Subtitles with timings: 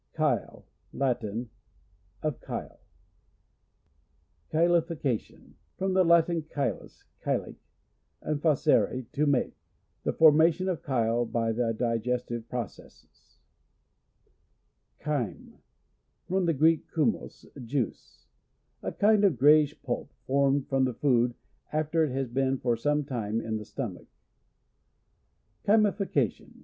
[0.15, 0.63] Chyli.—
[1.03, 1.51] Latin.
[2.23, 2.79] Of Chyle.
[4.51, 7.53] Ciiyi.ification.— From the Latin, chy lus, chyle,
[8.21, 9.55] and facere, to make.
[10.03, 13.37] The formation of chyle by the di gestive processes.
[15.01, 15.59] Chyme.—
[16.27, 18.25] From the Greek, chumos, juice.
[18.81, 21.35] A kind of grayish pulp, formed from the f>od
[21.71, 24.07] after it has been for some time in the stomach.
[25.67, 26.53] Chy.mikication.